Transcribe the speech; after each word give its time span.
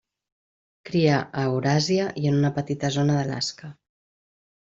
Cria 0.89 1.17
a 1.41 1.43
Euràsia 1.49 2.07
i 2.23 2.25
en 2.31 2.39
una 2.39 2.51
petita 2.57 2.91
zona 2.97 3.19
d'Alaska. 3.21 3.73